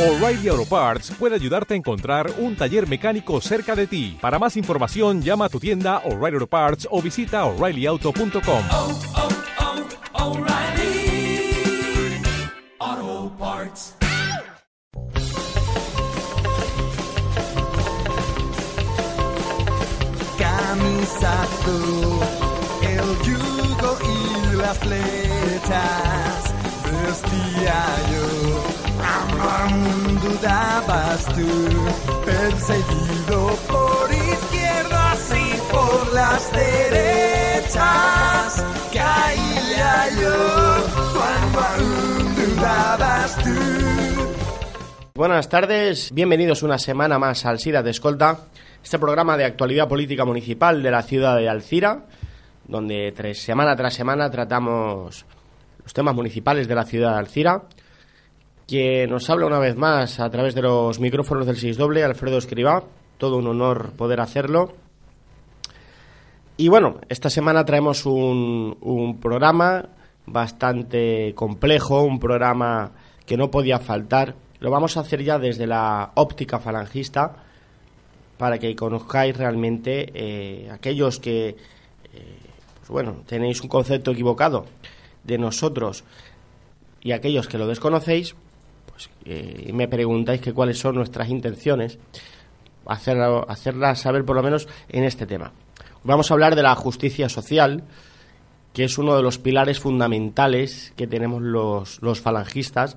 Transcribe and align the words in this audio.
O'Reilly 0.00 0.48
Auto 0.48 0.64
Parts 0.64 1.10
puede 1.18 1.34
ayudarte 1.34 1.74
a 1.74 1.76
encontrar 1.76 2.32
un 2.38 2.56
taller 2.56 2.88
mecánico 2.88 3.38
cerca 3.42 3.76
de 3.76 3.86
ti. 3.86 4.16
Para 4.18 4.38
más 4.38 4.56
información, 4.56 5.20
llama 5.20 5.44
a 5.44 5.48
tu 5.50 5.60
tienda 5.60 5.98
O'Reilly 6.06 6.36
Auto 6.36 6.46
Parts 6.46 6.88
o 6.90 7.02
visita 7.02 7.44
oreillyauto.com. 7.44 8.64
oh, 8.70 9.00
oh, 10.14 10.38
O'Reilly 10.38 11.52
Auto 12.78 13.36
Parts. 13.38 13.96
camisa 20.38 21.42
azul, 21.42 22.20
el 22.82 23.08
yugo 23.26 23.98
y 24.02 24.56
las 24.56 24.78
flechas. 24.78 26.54
Vestía 26.90 27.84
yo, 28.10 28.69
aún 29.40 30.20
dudabas 30.20 31.24
tú, 31.26 31.48
perseguido 32.24 33.56
por 33.68 34.12
izquierdas 34.12 35.32
y 35.34 35.56
por 35.72 36.14
las 36.14 36.52
derechas. 36.52 37.80
Caía 38.92 40.08
yo 40.20 40.36
cuando 41.14 41.60
dudabas 42.36 43.36
tú. 43.42 43.50
Buenas 45.14 45.48
tardes, 45.48 46.12
bienvenidos 46.12 46.62
una 46.62 46.78
semana 46.78 47.18
más 47.18 47.44
al 47.44 47.58
SIDA 47.58 47.82
de 47.82 47.90
Escolta, 47.90 48.46
este 48.82 48.98
programa 48.98 49.36
de 49.36 49.44
actualidad 49.44 49.88
política 49.88 50.24
municipal 50.24 50.82
de 50.82 50.90
la 50.90 51.02
ciudad 51.02 51.36
de 51.36 51.48
Alcira, 51.48 52.06
donde 52.66 53.12
tres, 53.12 53.42
semana 53.42 53.76
tras 53.76 53.94
semana 53.94 54.30
tratamos 54.30 55.26
los 55.82 55.92
temas 55.92 56.14
municipales 56.14 56.68
de 56.68 56.74
la 56.74 56.84
ciudad 56.84 57.12
de 57.12 57.18
Alcira. 57.18 57.62
Quien 58.70 59.10
nos 59.10 59.28
habla 59.28 59.46
una 59.46 59.58
vez 59.58 59.74
más 59.76 60.20
a 60.20 60.30
través 60.30 60.54
de 60.54 60.62
los 60.62 61.00
micrófonos 61.00 61.44
del 61.44 61.56
6 61.56 61.76
doble, 61.76 62.04
Alfredo 62.04 62.38
Escribá, 62.38 62.84
todo 63.18 63.36
un 63.36 63.48
honor 63.48 63.94
poder 63.96 64.20
hacerlo. 64.20 64.74
Y 66.56 66.68
bueno, 66.68 67.00
esta 67.08 67.30
semana 67.30 67.64
traemos 67.64 68.06
un, 68.06 68.78
un 68.80 69.18
programa 69.18 69.88
bastante 70.24 71.34
complejo, 71.34 72.02
un 72.02 72.20
programa 72.20 72.92
que 73.26 73.36
no 73.36 73.50
podía 73.50 73.80
faltar. 73.80 74.36
Lo 74.60 74.70
vamos 74.70 74.96
a 74.96 75.00
hacer 75.00 75.24
ya 75.24 75.40
desde 75.40 75.66
la 75.66 76.12
óptica 76.14 76.60
falangista 76.60 77.42
para 78.38 78.60
que 78.60 78.76
conozcáis 78.76 79.36
realmente 79.36 80.12
eh, 80.14 80.70
aquellos 80.70 81.18
que, 81.18 81.48
eh, 81.48 81.56
pues 82.78 82.88
bueno, 82.88 83.16
tenéis 83.26 83.60
un 83.62 83.68
concepto 83.68 84.12
equivocado 84.12 84.66
de 85.24 85.38
nosotros 85.38 86.04
y 87.00 87.10
aquellos 87.10 87.48
que 87.48 87.58
lo 87.58 87.66
desconocéis, 87.66 88.36
pues 89.00 89.10
eh, 89.24 89.72
me 89.72 89.88
preguntáis 89.88 90.40
que 90.40 90.52
cuáles 90.52 90.78
son 90.78 90.96
nuestras 90.96 91.28
intenciones, 91.28 91.98
hacerla, 92.86 93.44
hacerlas 93.48 94.00
saber 94.00 94.24
por 94.24 94.36
lo 94.36 94.42
menos 94.42 94.68
en 94.88 95.04
este 95.04 95.26
tema. 95.26 95.52
Vamos 96.02 96.30
a 96.30 96.34
hablar 96.34 96.56
de 96.56 96.62
la 96.62 96.74
justicia 96.74 97.28
social, 97.28 97.84
que 98.72 98.84
es 98.84 98.98
uno 98.98 99.16
de 99.16 99.22
los 99.22 99.38
pilares 99.38 99.80
fundamentales 99.80 100.92
que 100.96 101.06
tenemos 101.06 101.42
los, 101.42 102.02
los 102.02 102.20
falangistas 102.20 102.96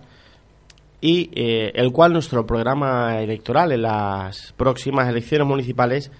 y 1.02 1.30
eh, 1.34 1.72
el 1.76 1.92
cual 1.92 2.14
nuestro 2.14 2.46
programa 2.46 3.20
electoral 3.20 3.72
en 3.72 3.84
las 3.84 4.54
próximas 4.54 5.08
elecciones 5.10 5.48
municipales 5.48 6.12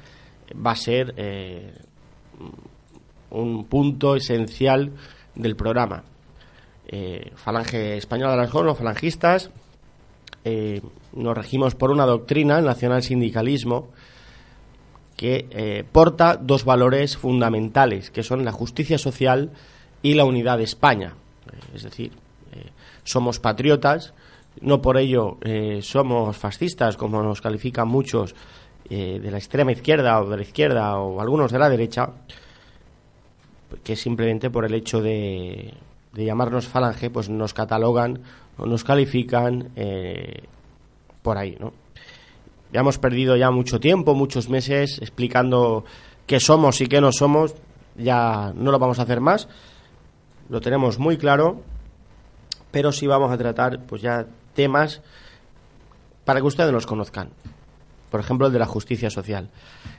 va 0.54 0.72
a 0.72 0.76
ser 0.76 1.14
eh, 1.18 1.74
un 3.32 3.66
punto 3.66 4.16
esencial 4.16 4.92
del 5.36 5.56
programa. 5.56 6.04
Falange 7.36 7.98
Española 7.98 8.34
de 8.34 8.38
las 8.38 8.54
los 8.54 8.78
falangistas, 8.78 9.50
eh, 10.46 10.82
nos 11.14 11.38
regimos 11.38 11.76
por 11.76 11.92
una 11.92 12.06
doctrina, 12.06 12.60
el 12.60 12.66
nacional-sindicalismo, 12.66 13.90
que 15.16 15.48
eh, 15.52 15.86
porta 15.90 16.38
dos 16.38 16.66
valores 16.66 17.18
fundamentales, 17.18 18.12
que 18.12 18.24
son 18.24 18.44
la 18.44 18.52
justicia 18.52 18.98
social 18.98 19.52
y 20.02 20.16
la 20.16 20.26
unidad 20.26 20.58
de 20.58 20.66
España. 20.66 21.14
Eh, 21.52 21.76
es 21.76 21.84
decir, 21.84 22.12
somos 23.04 23.40
patriotas, 23.40 24.14
no 24.62 24.82
por 24.82 24.98
ello 24.98 25.40
somos 25.82 26.38
fascistas, 26.38 26.96
como 26.96 27.24
nos 27.24 27.42
califican 27.42 27.88
muchos 27.88 28.36
de 28.88 29.32
la 29.32 29.38
extrema 29.38 29.72
izquierda 29.72 30.22
o 30.22 30.30
de 30.30 30.38
la 30.38 30.44
izquierda 30.44 31.00
o 31.00 31.20
algunos 31.20 31.52
de 31.52 31.58
la 31.58 31.68
derecha, 31.68 32.12
que 33.84 33.96
simplemente 33.96 34.52
por 34.52 34.66
el 34.66 34.76
hecho 34.76 35.02
de, 35.02 35.74
de 36.14 36.26
llamarnos 36.26 36.68
falange, 36.68 37.10
pues 37.10 37.30
nos 37.30 37.54
catalogan 37.54 38.22
o 38.58 38.66
nos 38.66 38.84
califican 38.84 39.72
eh, 39.76 40.44
por 41.22 41.38
ahí, 41.38 41.58
¿no? 41.60 41.74
Ya 42.72 42.80
hemos 42.80 42.98
perdido 42.98 43.36
ya 43.36 43.52
mucho 43.52 43.80
tiempo, 43.80 44.16
muchos 44.16 44.50
meses 44.50 44.98
explicando 45.00 45.86
qué 46.26 46.40
somos 46.40 46.82
y 46.82 46.88
qué 46.88 47.02
no 47.02 47.12
somos. 47.12 47.54
Ya 47.96 48.52
no 48.56 48.72
lo 48.72 48.80
vamos 48.80 48.98
a 48.98 49.04
hacer 49.04 49.22
más. 49.22 49.48
Lo 50.50 50.60
tenemos 50.60 50.98
muy 50.98 51.18
claro. 51.18 51.62
Pero 52.72 52.92
sí 52.92 53.06
vamos 53.06 53.32
a 53.32 53.38
tratar 53.38 53.86
pues 53.86 54.02
ya 54.02 54.26
temas 54.56 55.04
para 56.26 56.40
que 56.40 56.48
ustedes 56.48 56.72
nos 56.72 56.88
conozcan. 56.88 57.30
Por 58.10 58.20
ejemplo, 58.20 58.48
el 58.48 58.54
de 58.54 58.60
la 58.60 58.66
justicia 58.66 59.12
social. 59.12 59.50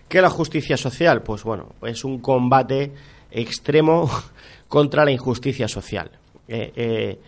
¿Qué 0.09 0.19
es 0.19 0.23
la 0.23 0.31
justicia 0.31 0.77
social? 0.77 1.23
Pues 1.23 1.45
bueno, 1.45 1.69
es 1.83 2.05
un 2.05 2.19
combate 2.19 2.93
extremo 3.35 4.09
contra 4.69 5.05
la 5.05 5.11
injusticia 5.11 5.69
social. 5.69 6.11
Eh, 6.49 6.73
eh, 6.77 7.19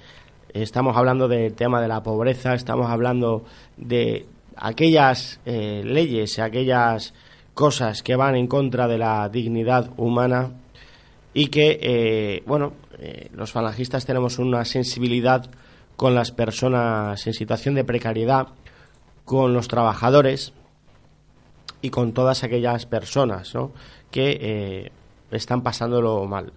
estamos 0.52 0.96
hablando 0.96 1.28
del 1.28 1.54
tema 1.54 1.80
de 1.82 1.88
la 1.88 2.02
pobreza, 2.02 2.54
estamos 2.54 2.90
hablando 2.90 3.44
de 3.76 4.26
aquellas 4.56 5.40
eh, 5.44 5.82
leyes, 5.84 6.38
aquellas 6.38 7.12
cosas 7.54 8.02
que 8.02 8.16
van 8.16 8.36
en 8.36 8.46
contra 8.46 8.86
de 8.88 8.98
la 8.98 9.28
dignidad 9.28 9.90
humana 9.96 10.50
y 11.34 11.48
que, 11.48 11.78
eh, 11.82 12.42
bueno, 12.46 12.72
los 13.32 13.52
falangistas 13.52 14.06
tenemos 14.06 14.38
una 14.38 14.64
sensibilidad 14.64 15.50
con 15.96 16.14
las 16.14 16.32
personas 16.32 17.26
en 17.26 17.34
situación 17.34 17.74
de 17.74 17.84
precariedad, 17.84 18.48
con 19.26 19.52
los 19.52 19.68
trabajadores 19.68 20.54
y 21.82 21.90
con 21.90 22.12
todas 22.12 22.42
aquellas 22.42 22.86
personas 22.86 23.54
¿no? 23.54 23.72
que 24.10 24.90
están 25.30 25.62
pasándolo 25.62 26.24
mal. 26.26 26.52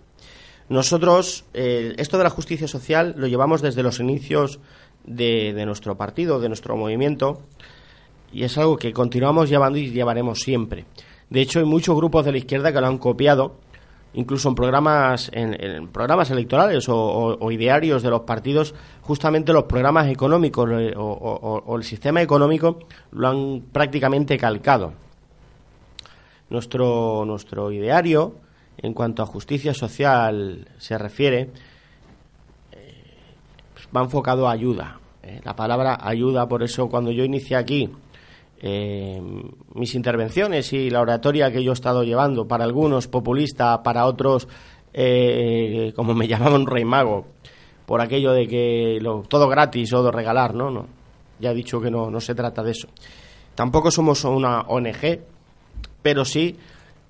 Nosotros, 0.69 1.45
eh, 1.55 1.95
esto 1.97 2.19
de 2.19 2.23
la 2.23 2.29
justicia 2.29 2.67
social 2.67 3.15
lo 3.17 3.25
llevamos 3.25 3.61
desde 3.61 3.81
los 3.81 3.99
inicios 3.99 4.59
de, 5.03 5.53
nuestro 5.65 5.97
partido, 5.97 6.39
de 6.39 6.47
nuestro 6.47 6.77
movimiento, 6.77 7.41
y 8.31 8.43
es 8.43 8.55
algo 8.59 8.77
que 8.77 8.93
continuamos 8.93 9.49
llevando 9.49 9.79
y 9.79 9.89
llevaremos 9.89 10.39
siempre. 10.39 10.85
De 11.31 11.41
hecho, 11.41 11.57
hay 11.57 11.65
muchos 11.65 11.95
grupos 11.95 12.23
de 12.25 12.33
la 12.33 12.37
izquierda 12.37 12.71
que 12.71 12.79
lo 12.79 12.85
han 12.85 12.99
copiado, 12.99 13.55
incluso 14.13 14.49
en 14.49 14.55
programas, 14.55 15.31
en, 15.33 15.87
programas 15.87 16.29
electorales 16.29 16.85
o, 16.87 17.51
idearios 17.51 18.03
de 18.03 18.11
los 18.11 18.21
partidos, 18.21 18.75
justamente 19.01 19.51
los 19.51 19.63
programas 19.63 20.07
económicos 20.07 20.69
o 20.95 21.75
el 21.75 21.83
sistema 21.83 22.21
económico 22.21 22.77
lo 23.11 23.27
han 23.27 23.63
prácticamente 23.71 24.37
calcado. 24.37 24.93
Nuestro, 26.51 27.25
nuestro 27.25 27.71
ideario, 27.71 28.35
en 28.81 28.93
cuanto 28.93 29.23
a 29.23 29.25
justicia 29.25 29.73
social 29.73 30.67
se 30.77 30.97
refiere, 30.97 31.49
eh, 32.71 32.93
pues 33.73 33.87
va 33.95 34.01
enfocado 34.01 34.47
a 34.47 34.51
ayuda. 34.51 34.99
eh, 35.23 35.41
la 35.43 35.55
palabra 35.55 35.97
ayuda, 36.01 36.47
por 36.47 36.63
eso 36.63 36.87
cuando 36.89 37.11
yo 37.11 37.23
inicié 37.23 37.57
aquí 37.57 37.89
eh, 38.61 39.21
mis 39.73 39.95
intervenciones 39.95 40.71
y 40.73 40.89
la 40.89 41.01
oratoria 41.01 41.51
que 41.51 41.63
yo 41.63 41.71
he 41.71 41.73
estado 41.73 42.03
llevando, 42.03 42.47
para 42.47 42.63
algunos 42.63 43.07
populista, 43.07 43.83
para 43.83 44.05
otros, 44.05 44.47
como 45.95 46.13
me 46.13 46.27
llamaban 46.29 46.65
rey 46.65 46.85
mago, 46.85 47.27
por 47.85 48.01
aquello 48.01 48.31
de 48.31 48.47
que 48.47 48.99
todo 49.27 49.47
gratis 49.47 49.91
o 49.93 50.03
de 50.03 50.11
regalar, 50.11 50.53
¿no? 50.55 50.71
no 50.71 50.87
Ya 51.39 51.51
he 51.51 51.55
dicho 51.55 51.81
que 51.81 51.91
no, 51.91 52.09
no 52.09 52.19
se 52.19 52.35
trata 52.35 52.63
de 52.63 52.71
eso. 52.71 52.87
Tampoco 53.55 53.91
somos 53.91 54.23
una 54.23 54.61
ONG, 54.61 55.19
pero 56.01 56.23
sí 56.23 56.55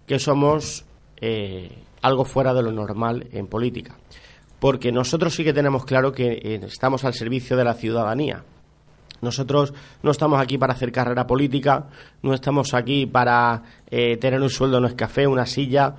que 0.08 0.18
somos 0.18 0.86
eh, 1.22 1.70
algo 2.02 2.26
fuera 2.26 2.54
de 2.54 2.64
lo 2.64 2.72
normal 2.72 3.28
en 3.32 3.48
política. 3.48 3.96
Porque 4.60 4.92
nosotros 4.92 5.34
sí 5.34 5.44
que 5.44 5.54
tenemos 5.54 5.86
claro 5.86 6.12
que 6.12 6.34
eh, 6.34 6.60
estamos 6.66 7.04
al 7.06 7.14
servicio 7.14 7.58
de 7.58 7.64
la 7.64 7.74
ciudadanía. 7.74 8.44
Nosotros 9.22 9.74
no 10.02 10.12
estamos 10.12 10.40
aquí 10.40 10.58
para 10.58 10.74
hacer 10.74 10.92
carrera 10.92 11.28
política, 11.28 11.88
no 12.22 12.34
estamos 12.34 12.74
aquí 12.74 13.06
para 13.06 13.64
eh, 13.90 14.16
tener 14.18 14.42
un 14.42 14.50
sueldo, 14.50 14.80
no 14.80 14.88
es 14.88 14.94
café, 14.94 15.28
una 15.28 15.46
silla 15.46 15.94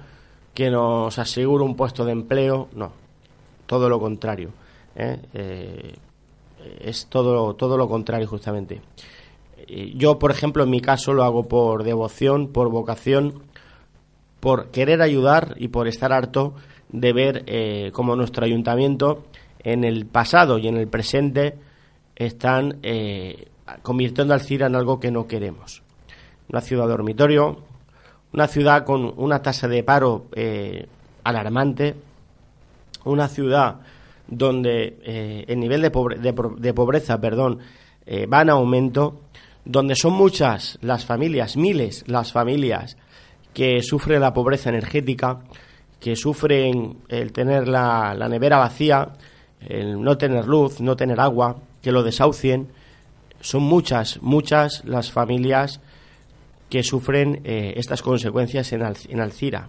que 0.55 0.71
nos 0.71 1.19
asegure 1.19 1.63
un 1.65 1.77
puesto 1.77 2.05
de 2.05 2.13
empleo, 2.13 2.69
no, 2.75 2.93
todo 3.67 3.89
lo 3.89 4.01
contrario. 4.01 4.51
es 6.81 7.07
todo, 7.07 7.55
todo 7.55 7.77
lo 7.77 7.89
contrario 7.89 8.27
justamente. 8.27 8.81
Yo, 9.69 10.19
por 10.19 10.31
ejemplo, 10.31 10.65
en 10.65 10.71
mi 10.71 10.81
caso 10.81 11.13
lo 11.13 11.23
hago 11.23 11.47
por 11.47 11.85
devoción, 11.85 12.49
por 12.49 12.71
vocación, 12.71 13.43
por 14.41 14.71
querer 14.71 15.03
ayudar 15.03 15.55
y 15.59 15.69
por 15.69 15.87
estar 15.87 16.13
harto 16.13 16.55
de 16.89 17.13
ver 17.13 17.45
eh, 17.47 17.91
cómo 17.93 18.17
nuestro 18.17 18.45
ayuntamiento 18.45 19.25
en 19.63 19.85
el 19.85 20.07
pasado 20.07 20.59
y 20.59 20.67
en 20.67 20.77
el 20.77 20.89
presente 20.89 21.55
están 22.17 22.79
eh, 22.83 23.49
convirtiendo 23.83 24.35
Alcira 24.35 24.67
en 24.67 24.75
algo 24.75 24.99
que 24.99 25.11
no 25.11 25.27
queremos. 25.27 25.83
Una 26.49 26.63
ciudad 26.63 26.89
dormitorio, 26.89 27.59
una 28.33 28.49
ciudad 28.49 28.85
con 28.85 29.13
una 29.17 29.43
tasa 29.43 29.69
de 29.69 29.85
paro 29.85 30.27
eh, 30.35 30.87
alarmante, 31.23 31.95
una 33.05 33.29
ciudad 33.29 33.81
donde 34.27 35.45
el 35.49 35.59
nivel 35.59 35.83
de, 35.83 35.91
de, 36.59 36.73
pobreza 36.73 37.21
perdón, 37.21 37.59
va 38.33 38.43
en 38.43 38.51
aumento, 38.51 39.23
donde 39.65 39.97
son 39.97 40.13
muchas 40.13 40.79
las 40.83 41.05
familias, 41.05 41.57
miles 41.57 42.05
las 42.07 42.31
familias 42.31 42.97
que 43.53 43.83
sufren 43.83 44.21
la 44.21 44.33
pobreza 44.33 44.71
energética, 44.71 45.41
que 45.99 46.17
sufren 46.17 46.99
el 47.09 47.33
tener 47.33 47.69
la, 47.69 48.15
nevera 48.29 48.59
vacía, 48.59 49.13
el 49.61 50.01
no 50.01 50.17
tener 50.17 50.47
luz, 50.47 50.81
no 50.81 50.97
tener 50.97 51.21
agua, 51.21 51.57
que 51.83 51.93
lo 51.93 52.03
desahucien. 52.03 52.69
Son 53.41 53.63
muchas, 53.63 54.21
muchas 54.23 54.85
las 54.85 55.11
familias 55.11 55.81
que 56.69 56.83
sufren 56.83 57.41
eh, 57.45 57.75
estas 57.77 58.03
consecuencias 58.03 58.73
en, 58.73 58.83
en 58.83 59.21
Alcira. 59.21 59.69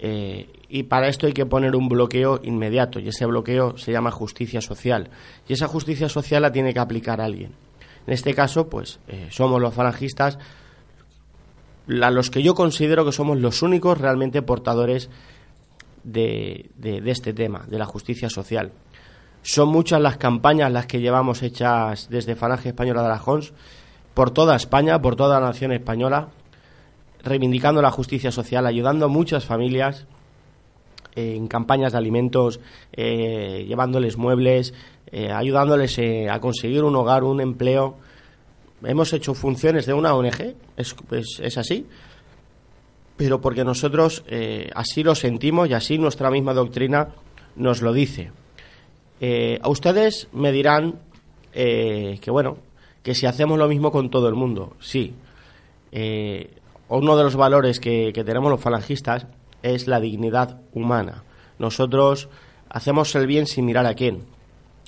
Eh, 0.00 0.48
y 0.68 0.84
para 0.84 1.08
esto 1.08 1.26
hay 1.26 1.32
que 1.32 1.46
poner 1.46 1.74
un 1.74 1.88
bloqueo 1.88 2.40
inmediato, 2.42 3.00
y 3.00 3.08
ese 3.08 3.26
bloqueo 3.26 3.76
se 3.78 3.92
llama 3.92 4.10
justicia 4.10 4.60
social. 4.60 5.10
Y 5.48 5.54
esa 5.54 5.66
justicia 5.66 6.08
social 6.08 6.42
la 6.42 6.52
tiene 6.52 6.72
que 6.72 6.80
aplicar 6.80 7.20
alguien. 7.20 7.52
En 8.06 8.12
este 8.12 8.34
caso, 8.34 8.68
pues 8.68 9.00
eh, 9.08 9.28
somos 9.30 9.60
los 9.60 9.74
falangistas, 9.74 10.38
a 12.02 12.10
los 12.10 12.30
que 12.30 12.42
yo 12.42 12.54
considero 12.54 13.04
que 13.04 13.12
somos 13.12 13.38
los 13.38 13.62
únicos 13.62 13.98
realmente 13.98 14.42
portadores 14.42 15.10
de, 16.04 16.70
de, 16.76 17.02
este 17.10 17.32
tema, 17.32 17.64
de 17.68 17.78
la 17.78 17.86
justicia 17.86 18.28
social. 18.30 18.72
Son 19.42 19.68
muchas 19.68 20.00
las 20.00 20.16
campañas 20.16 20.72
las 20.72 20.86
que 20.86 21.00
llevamos 21.00 21.42
hechas 21.42 22.08
desde 22.10 22.36
Falange 22.36 22.70
Española 22.70 23.02
de 23.02 23.08
Aragón 23.08 23.42
por 24.14 24.30
toda 24.30 24.56
España, 24.56 25.00
por 25.00 25.16
toda 25.16 25.40
la 25.40 25.46
nación 25.46 25.72
española, 25.72 26.28
reivindicando 27.22 27.80
la 27.80 27.90
justicia 27.90 28.32
social, 28.32 28.66
ayudando 28.66 29.06
a 29.06 29.08
muchas 29.08 29.44
familias 29.44 30.06
en 31.14 31.48
campañas 31.48 31.92
de 31.92 31.98
alimentos, 31.98 32.60
eh, 32.92 33.64
llevándoles 33.66 34.16
muebles, 34.16 34.74
eh, 35.10 35.30
ayudándoles 35.32 35.98
eh, 35.98 36.28
a 36.30 36.40
conseguir 36.40 36.84
un 36.84 36.94
hogar, 36.96 37.24
un 37.24 37.40
empleo. 37.40 37.96
Hemos 38.84 39.12
hecho 39.12 39.34
funciones 39.34 39.86
de 39.86 39.94
una 39.94 40.14
ONG, 40.14 40.54
es, 40.76 40.94
es 41.40 41.58
así, 41.58 41.86
pero 43.16 43.40
porque 43.40 43.64
nosotros 43.64 44.24
así 44.74 45.02
lo 45.02 45.14
sentimos 45.16 45.68
y 45.68 45.74
así 45.74 45.98
nuestra 45.98 46.30
misma 46.30 46.54
doctrina 46.54 47.08
nos 47.56 47.82
lo 47.82 47.92
dice. 47.92 48.30
a 49.60 49.68
ustedes 49.68 50.28
me 50.32 50.52
dirán 50.52 51.00
que, 51.52 52.20
bueno, 52.28 52.58
que 53.02 53.16
si 53.16 53.26
hacemos 53.26 53.58
lo 53.58 53.66
mismo 53.66 53.90
con 53.90 54.10
todo 54.10 54.28
el 54.28 54.34
mundo, 54.34 54.76
sí 54.78 55.14
uno 56.88 57.16
de 57.16 57.24
los 57.24 57.36
valores 57.36 57.80
que, 57.80 58.12
tenemos 58.12 58.50
los 58.50 58.60
falangistas 58.60 59.26
es 59.62 59.86
la 59.86 60.00
dignidad 60.00 60.60
humana. 60.72 61.22
Nosotros 61.58 62.28
hacemos 62.68 63.14
el 63.14 63.26
bien 63.26 63.46
sin 63.46 63.66
mirar 63.66 63.86
a 63.86 63.94
quién. 63.94 64.24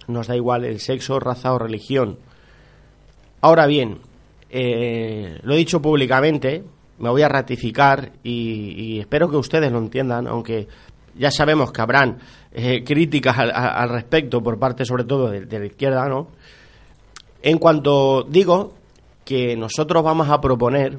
Nos 0.07 0.27
da 0.27 0.37
igual 0.37 0.65
el 0.65 0.81
sexo, 0.81 1.21
raza 1.21 1.53
o 1.53 1.59
religión. 1.59 2.19
Ahora 3.43 3.67
bien, 3.67 3.99
eh, 4.51 5.39
lo 5.43 5.55
he 5.55 5.57
dicho 5.57 5.81
públicamente, 5.81 6.65
me 6.99 7.09
voy 7.09 7.23
a 7.23 7.29
ratificar 7.29 8.13
y, 8.23 8.99
espero 9.01 9.31
que 9.31 9.37
ustedes 9.37 9.73
lo 9.73 9.79
entiendan, 9.79 10.27
aunque 10.27 10.69
ya 11.17 11.31
sabemos 11.31 11.73
que 11.73 11.81
habrán 11.81 12.19
eh, 12.53 12.85
críticas 12.85 13.39
al, 13.39 13.89
respecto 13.89 14.43
por 14.43 14.59
parte 14.59 14.85
sobre 14.85 15.05
todo 15.05 15.31
de, 15.31 15.47
de 15.47 15.59
la 15.59 15.67
izquierda, 15.67 16.09
¿no? 16.09 16.29
En 17.43 17.59
cuanto 17.59 18.23
digo 18.25 18.75
que 19.25 19.57
nosotros 19.57 20.05
vamos 20.05 20.29
a 20.29 20.41
proponer 20.41 20.99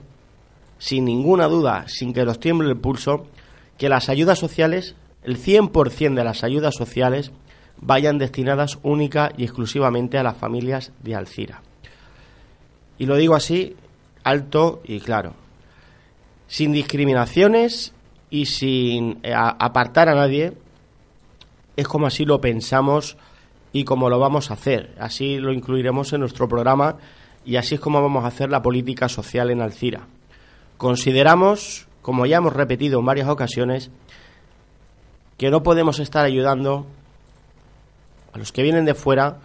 sin 0.79 1.05
ninguna 1.05 1.47
duda, 1.47 1.85
sin 1.87 2.13
que 2.13 2.25
nos 2.25 2.39
tiemble 2.39 2.69
el 2.69 2.77
pulso, 2.77 3.27
que 3.77 3.89
las 3.89 4.09
ayudas 4.09 4.39
sociales, 4.39 4.95
el 5.23 5.37
100% 5.37 6.15
de 6.15 6.23
las 6.23 6.43
ayudas 6.43 6.73
sociales, 6.75 7.31
vayan 7.79 8.17
destinadas 8.17 8.79
única 8.81 9.31
y 9.37 9.43
exclusivamente 9.43 10.17
a 10.17 10.23
las 10.23 10.37
familias 10.37 10.91
de 11.03 11.15
Alcira. 11.15 11.61
Y 13.01 13.07
lo 13.07 13.15
digo 13.15 13.33
así, 13.33 13.75
alto 14.23 14.83
y 14.83 14.99
claro. 14.99 15.33
Sin 16.47 16.71
discriminaciones 16.71 17.93
y 18.29 18.45
sin 18.45 19.17
eh, 19.23 19.33
apartar 19.33 20.07
a 20.07 20.13
nadie, 20.13 20.53
es 21.75 21.87
como 21.87 22.05
así 22.05 22.25
lo 22.25 22.39
pensamos 22.39 23.17
y 23.73 23.85
como 23.85 24.07
lo 24.07 24.19
vamos 24.19 24.51
a 24.51 24.53
hacer. 24.53 24.93
Así 24.99 25.39
lo 25.39 25.51
incluiremos 25.51 26.13
en 26.13 26.19
nuestro 26.19 26.47
programa 26.47 26.97
y 27.43 27.55
así 27.55 27.73
es 27.73 27.81
como 27.81 28.03
vamos 28.03 28.23
a 28.23 28.27
hacer 28.27 28.51
la 28.51 28.61
política 28.61 29.09
social 29.09 29.49
en 29.49 29.61
Alcira. 29.61 30.01
Consideramos, 30.77 31.87
como 32.03 32.27
ya 32.27 32.37
hemos 32.37 32.53
repetido 32.53 32.99
en 32.99 33.07
varias 33.07 33.29
ocasiones, 33.29 33.89
que 35.39 35.49
no 35.49 35.63
podemos 35.63 35.97
estar 35.97 36.23
ayudando 36.23 36.85
a 38.31 38.37
los 38.37 38.51
que 38.51 38.61
vienen 38.61 38.85
de 38.85 38.93
fuera 38.93 39.39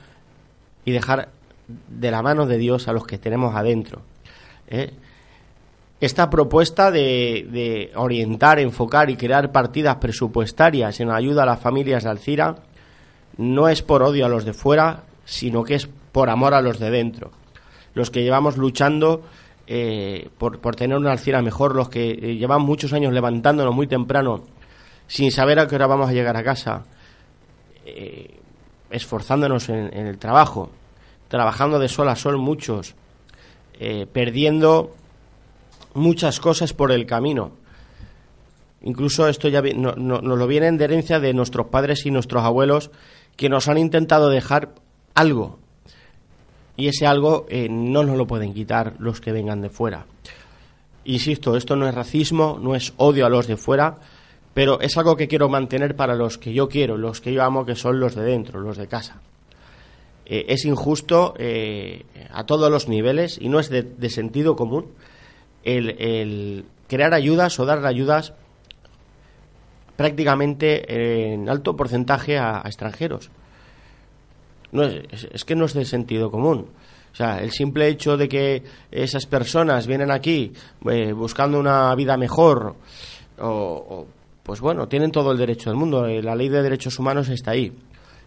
y 0.85 0.93
dejar 0.93 1.31
de 1.67 2.11
la 2.11 2.23
mano 2.23 2.47
de 2.47 2.59
Dios 2.59 2.89
a 2.89 2.93
los 2.93 3.07
que 3.07 3.19
tenemos 3.19 3.55
adentro. 3.55 4.03
¿eh? 4.69 4.93
Esta 6.01 6.29
propuesta 6.29 6.91
de, 6.91 7.47
de, 7.51 7.93
orientar, 7.95 8.59
enfocar 8.59 9.09
y 9.11 9.17
crear 9.17 9.51
partidas 9.53 9.97
presupuestarias 9.97 11.01
en 11.01 11.11
ayuda 11.11 11.45
a 11.45 11.47
las 11.47 11.61
familias 11.61 12.05
de 12.05 12.11
Alcira 12.11 12.57
no 13.39 13.69
es 13.69 13.83
por 13.83 14.03
odio 14.03 14.27
a 14.27 14.29
los 14.29 14.45
de 14.45 14.53
fuera, 14.53 15.05
sino 15.25 15.65
que 15.65 15.75
es 15.75 15.89
por 16.13 16.31
amor 16.31 16.55
a 16.55 16.61
los 16.61 16.79
de 16.79 16.91
dentro. 16.91 17.31
Los 17.95 18.11
que 18.11 18.23
llevamos 18.23 18.57
luchando 18.57 19.23
eh, 19.67 20.29
por, 20.39 20.61
por, 20.61 20.77
tener 20.77 20.97
una 20.97 21.13
alcira 21.13 21.43
mejor, 21.43 21.75
los 21.75 21.89
que 21.89 22.11
eh, 22.11 22.37
llevan 22.37 22.63
muchos 22.63 22.93
años 22.93 23.13
levantándonos 23.13 23.75
muy 23.75 23.87
temprano 23.87 24.45
sin 25.07 25.33
saber 25.33 25.59
a 25.59 25.67
qué 25.67 25.77
hora 25.77 25.87
vamos 25.87 26.09
a 26.09 26.13
llegar 26.13 26.37
a 26.37 26.43
casa, 26.43 26.85
eh, 27.85 28.39
esforzándonos 28.91 29.69
en, 29.69 29.93
el 29.95 30.19
trabajo, 30.19 30.71
trabajando 31.29 31.79
de 31.79 31.89
sol 31.89 32.09
a 32.09 32.17
sol 32.17 32.39
muchos, 32.39 32.95
perdiendo 34.13 34.95
muchas 35.95 36.41
cosas 36.41 36.73
por 36.73 36.93
el 36.93 37.07
camino. 37.07 37.53
Incluso 38.83 39.29
esto 39.29 39.49
ya 39.49 39.63
nos 39.63 40.23
lo 40.23 40.47
viene 40.47 40.69
en 40.69 40.81
herencia 40.81 41.19
de 41.19 41.35
nuestros 41.35 41.67
padres 41.67 42.07
y 42.07 42.11
nuestros 42.11 42.45
abuelos 42.45 42.91
que 43.37 43.49
nos 43.49 43.69
han 43.69 43.79
intentado 43.79 44.31
dejar 44.31 44.75
algo, 45.15 45.59
y 46.77 46.89
ese 46.89 47.07
algo 47.07 47.47
eh, 47.49 47.69
no 47.71 48.05
nos 48.05 48.17
lo 48.17 48.27
pueden 48.27 48.53
quitar 48.53 48.95
los 48.99 49.21
que 49.21 49.33
vengan 49.33 49.63
de 49.63 49.71
fuera. 49.71 50.07
Insisto, 51.05 51.57
esto 51.57 51.77
no 51.77 51.89
es 51.89 51.95
racismo, 51.95 52.59
no 52.61 52.75
es 52.75 52.93
odio 52.97 53.27
a 53.27 53.31
los 53.31 53.47
de 53.47 53.57
fuera, 53.57 53.99
pero 54.53 54.81
es 54.81 54.97
algo 54.97 55.17
que 55.17 55.29
quiero 55.29 55.49
mantener 55.49 55.97
para 55.97 56.15
los 56.15 56.39
que 56.39 56.53
yo 56.53 56.69
quiero, 56.69 56.97
los 56.97 57.21
que 57.21 57.33
yo 57.33 57.43
amo, 57.43 57.65
que 57.65 57.77
son 57.77 58.01
los 58.01 58.15
de 58.15 58.23
dentro, 58.23 58.61
los 58.61 58.77
de 58.77 58.89
casa. 58.89 59.21
Eh, 60.27 60.47
es 60.49 60.65
injusto 60.65 61.35
eh, 61.39 62.05
a 62.31 62.45
todos 62.45 62.71
los 62.71 62.89
niveles 62.89 63.39
y 63.41 63.49
no 63.49 63.61
es 63.61 63.71
de, 63.71 64.11
sentido 64.11 64.57
común 64.57 64.87
el, 65.65 66.65
crear 66.89 67.15
ayudas 67.15 67.59
o 67.61 67.65
dar 67.65 67.85
ayudas 67.87 68.35
prácticamente 69.97 71.33
en 71.33 71.49
alto 71.49 71.77
porcentaje 71.77 72.39
a 72.39 72.63
extranjeros 72.67 73.31
no 74.73 74.85
es, 74.85 75.45
que 75.45 75.57
no 75.57 75.65
es 75.65 75.75
de 75.75 75.85
sentido 75.85 76.31
común. 76.31 76.67
O 77.13 77.17
sea, 77.17 77.43
el 77.43 77.51
simple 77.51 77.89
hecho 77.89 78.17
de 78.17 78.29
que 78.29 78.63
esas 78.91 79.27
personas 79.27 79.87
vienen 79.87 80.11
aquí 80.11 80.53
eh, 80.91 81.13
buscando 81.13 81.59
una 81.59 81.95
vida 81.95 82.17
mejor, 82.17 82.77
o, 83.39 84.07
pues 84.43 84.61
bueno, 84.61 84.87
tienen 84.87 85.11
todo 85.11 85.33
el 85.33 85.39
derecho 85.39 85.71
del 85.71 85.79
mundo. 85.79 86.07
La 86.07 86.35
ley 86.35 86.49
de 86.49 86.63
derechos 86.63 86.99
humanos 86.99 87.29
está 87.31 87.53
ahí. 87.53 87.73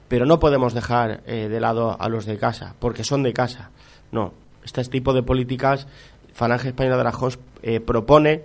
Pero 0.09 0.25
no 0.25 0.39
podemos 0.39 0.73
dejar 0.73 1.23
eh, 1.25 1.47
de 1.47 1.59
lado 1.61 1.95
a 1.97 2.09
los 2.09 2.25
de 2.25 2.37
casa, 2.37 2.75
porque 2.79 3.05
son 3.05 3.23
de 3.23 3.31
casa. 3.31 3.69
No, 4.11 4.33
este 4.65 4.83
tipo 4.83 5.13
de 5.13 5.23
políticas, 5.23 5.87
Falange 6.33 6.69
Española 6.69 6.97
de 6.97 7.01
Arajón 7.01 7.31
propone 7.85 8.43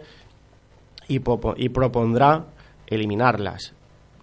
y, 1.09 1.21
y, 1.57 1.69
propondrá 1.71 2.45
eliminarlas. 2.87 3.73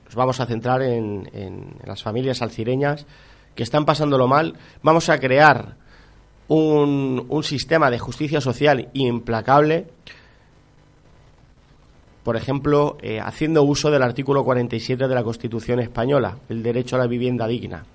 Nos 0.05 0.15
vamos 0.15 0.39
a 0.39 0.45
centrar 0.45 0.81
en, 0.81 1.29
en 1.33 1.75
las 1.85 2.03
familias 2.03 2.41
alcireñas 2.41 3.05
que 3.55 3.63
están 3.63 3.85
pasándolo 3.85 4.27
mal, 4.27 4.55
vamos 4.81 5.09
a 5.09 5.19
crear 5.19 5.75
un, 6.47 7.25
un 7.29 7.43
sistema 7.43 7.89
de 7.89 7.99
justicia 7.99 8.41
social 8.41 8.89
implacable, 8.93 9.87
por 12.23 12.35
ejemplo, 12.35 12.97
eh, 13.01 13.19
haciendo 13.19 13.63
uso 13.63 13.89
del 13.91 14.03
artículo 14.03 14.43
47 14.43 15.07
de 15.07 15.15
la 15.15 15.23
Constitución 15.23 15.79
española, 15.79 16.37
el 16.49 16.63
derecho 16.63 16.95
a 16.95 16.99
la 16.99 17.07
vivienda 17.07 17.47
digna. 17.47 17.85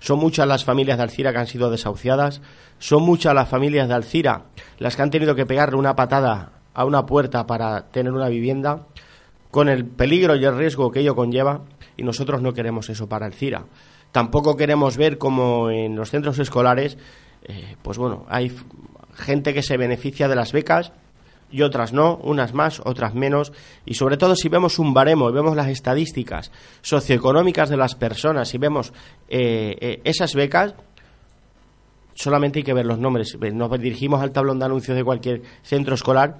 Son 0.00 0.18
muchas 0.18 0.46
las 0.46 0.64
familias 0.64 0.98
de 0.98 1.04
Alcira 1.04 1.32
que 1.32 1.38
han 1.38 1.46
sido 1.46 1.70
desahuciadas, 1.70 2.42
son 2.78 3.02
muchas 3.02 3.34
las 3.34 3.48
familias 3.48 3.88
de 3.88 3.94
Alcira 3.94 4.44
las 4.78 4.96
que 4.96 5.02
han 5.02 5.10
tenido 5.10 5.34
que 5.34 5.46
pegarle 5.46 5.76
una 5.76 5.96
patada 5.96 6.52
a 6.74 6.84
una 6.84 7.06
puerta 7.06 7.46
para 7.46 7.88
tener 7.90 8.12
una 8.12 8.28
vivienda, 8.28 8.86
con 9.50 9.68
el 9.68 9.86
peligro 9.86 10.34
y 10.34 10.44
el 10.44 10.56
riesgo 10.56 10.90
que 10.90 11.00
ello 11.00 11.14
conlleva, 11.14 11.62
y 11.96 12.02
nosotros 12.02 12.42
no 12.42 12.52
queremos 12.52 12.90
eso 12.90 13.08
para 13.08 13.26
Alcira. 13.26 13.64
Tampoco 14.10 14.56
queremos 14.56 14.96
ver 14.96 15.18
como 15.18 15.70
en 15.70 15.96
los 15.96 16.10
centros 16.10 16.38
escolares 16.38 16.98
eh, 17.44 17.76
pues 17.82 17.98
bueno, 17.98 18.24
hay 18.28 18.50
gente 19.14 19.52
que 19.52 19.62
se 19.62 19.76
beneficia 19.76 20.28
de 20.28 20.36
las 20.36 20.52
becas 20.52 20.92
y 21.50 21.62
otras 21.62 21.92
no, 21.92 22.16
unas 22.16 22.52
más, 22.52 22.80
otras 22.84 23.14
menos, 23.14 23.52
y 23.86 23.94
sobre 23.94 24.16
todo 24.16 24.34
si 24.34 24.48
vemos 24.48 24.78
un 24.78 24.92
baremo 24.92 25.30
y 25.30 25.32
vemos 25.32 25.56
las 25.56 25.68
estadísticas 25.68 26.50
socioeconómicas 26.82 27.68
de 27.68 27.76
las 27.76 27.94
personas 27.94 28.52
y 28.54 28.58
vemos 28.58 28.92
eh, 29.28 29.76
eh, 29.80 30.00
esas 30.04 30.34
becas, 30.34 30.74
solamente 32.14 32.58
hay 32.60 32.64
que 32.64 32.72
ver 32.72 32.86
los 32.86 32.98
nombres. 32.98 33.38
Nos 33.38 33.80
dirigimos 33.80 34.22
al 34.22 34.32
tablón 34.32 34.58
de 34.58 34.64
anuncios 34.64 34.96
de 34.96 35.04
cualquier 35.04 35.42
centro 35.62 35.94
escolar 35.94 36.38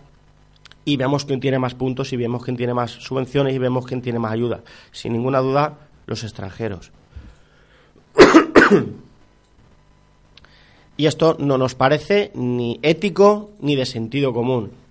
y 0.84 0.96
vemos 0.96 1.24
quién 1.24 1.40
tiene 1.40 1.58
más 1.58 1.74
puntos 1.74 2.12
y 2.12 2.16
vemos 2.16 2.44
quién 2.44 2.56
tiene 2.56 2.74
más 2.74 2.90
subvenciones 2.90 3.54
y 3.54 3.58
vemos 3.58 3.86
quién 3.86 4.02
tiene 4.02 4.18
más 4.18 4.32
ayuda. 4.32 4.62
Sin 4.92 5.12
ninguna 5.12 5.38
duda, 5.40 5.78
los 6.06 6.24
extranjeros. 6.24 6.92
y 10.96 11.06
esto 11.06 11.36
no 11.38 11.58
nos 11.58 11.74
parece 11.74 12.30
ni 12.34 12.78
ético 12.82 13.50
ni 13.60 13.76
de 13.76 13.86
sentido 13.86 14.32
común. 14.32 14.83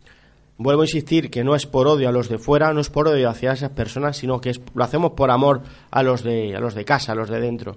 Vuelvo 0.57 0.83
a 0.83 0.85
insistir 0.85 1.29
que 1.31 1.43
no 1.43 1.55
es 1.55 1.65
por 1.65 1.87
odio 1.87 2.09
a 2.09 2.11
los 2.11 2.29
de 2.29 2.37
fuera, 2.37 2.73
no 2.73 2.79
es 2.81 2.89
por 2.89 3.07
odio 3.07 3.29
hacia 3.29 3.53
esas 3.53 3.71
personas, 3.71 4.17
sino 4.17 4.39
que 4.39 4.51
es- 4.51 4.61
lo 4.75 4.83
hacemos 4.83 5.11
por 5.13 5.31
amor 5.31 5.61
a 5.91 6.03
los 6.03 6.23
de, 6.23 6.55
a 6.55 6.59
los 6.59 6.75
de 6.75 6.85
casa, 6.85 7.11
a 7.13 7.15
los 7.15 7.29
de 7.29 7.39
dentro. 7.39 7.75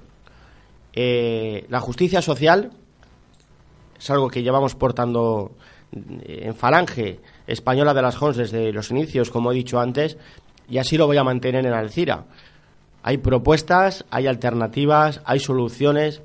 Eh, 0.92 1.66
la 1.68 1.80
justicia 1.80 2.22
social 2.22 2.70
es 3.98 4.10
algo 4.10 4.28
que 4.28 4.42
llevamos 4.42 4.74
portando 4.74 5.52
eh, 5.92 6.42
en 6.44 6.54
falange 6.54 7.20
española 7.46 7.94
de 7.94 8.02
las 8.02 8.16
Jons 8.16 8.36
desde 8.36 8.72
los 8.72 8.90
inicios, 8.90 9.30
como 9.30 9.52
he 9.52 9.54
dicho 9.54 9.80
antes, 9.80 10.16
y 10.68 10.78
así 10.78 10.96
lo 10.98 11.06
voy 11.06 11.16
a 11.16 11.24
mantener 11.24 11.64
en 11.66 11.72
Alcira. 11.72 12.24
Hay 13.02 13.18
propuestas, 13.18 14.04
hay 14.10 14.26
alternativas, 14.26 15.20
hay 15.24 15.38
soluciones 15.38 16.22